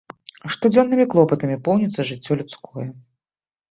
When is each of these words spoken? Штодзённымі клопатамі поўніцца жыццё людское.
Штодзённымі 0.55 1.05
клопатамі 1.13 1.61
поўніцца 1.69 2.09
жыццё 2.11 2.31
людское. 2.43 2.87